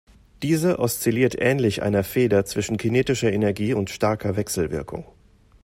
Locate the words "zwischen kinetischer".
2.43-3.31